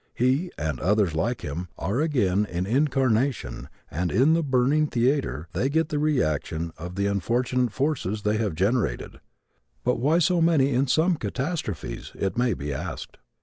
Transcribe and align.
He, 0.15 0.51
and 0.57 0.79
others 0.79 1.13
like 1.13 1.41
him, 1.41 1.67
are 1.77 2.01
again 2.01 2.43
in 2.45 2.65
incarnation 2.65 3.69
and 3.91 4.11
in 4.11 4.33
the 4.33 4.41
burning 4.41 4.87
theater 4.87 5.47
they 5.53 5.69
get 5.69 5.89
the 5.89 5.99
reaction 5.99 6.73
of 6.75 6.95
the 6.95 7.05
unfortunate 7.05 7.71
forces 7.71 8.23
they 8.23 8.37
have 8.37 8.55
generated. 8.55 9.19
But 9.83 9.99
why 9.99 10.17
so 10.17 10.41
many 10.41 10.73
in 10.73 10.87
some 10.87 11.17
catastrophes? 11.17 12.13
it 12.15 12.35
may 12.35 12.55
be 12.55 12.73
asked. 12.73 13.17